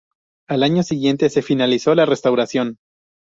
[0.49, 2.79] Al año siguiente se finalizó la restauración.